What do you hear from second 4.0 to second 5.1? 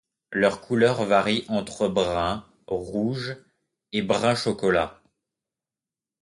brun chocolat.